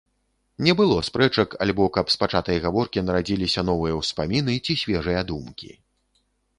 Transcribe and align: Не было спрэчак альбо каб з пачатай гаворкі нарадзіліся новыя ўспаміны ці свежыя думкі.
Не 0.67 0.73
было 0.79 0.95
спрэчак 1.09 1.53
альбо 1.65 1.85
каб 1.99 2.05
з 2.15 2.19
пачатай 2.23 2.57
гаворкі 2.65 3.05
нарадзіліся 3.05 3.61
новыя 3.71 4.01
ўспаміны 4.03 4.53
ці 4.65 4.73
свежыя 4.85 5.21
думкі. 5.33 5.71